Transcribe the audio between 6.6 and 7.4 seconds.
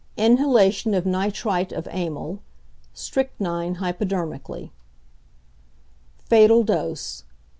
Dose.